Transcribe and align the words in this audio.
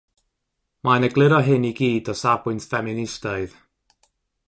Mae'n 0.87 1.05
egluro 1.09 1.43
hyn 1.49 1.69
i 1.71 1.71
gyd 1.81 2.11
o 2.15 2.17
safbwynt 2.23 2.69
ffeministaidd. 2.71 3.59